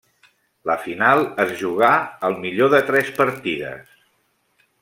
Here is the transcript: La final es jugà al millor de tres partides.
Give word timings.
La 0.69 0.77
final 0.85 1.21
es 1.43 1.53
jugà 1.59 1.91
al 2.31 2.39
millor 2.47 2.75
de 2.77 2.83
tres 2.91 3.15
partides. 3.23 3.97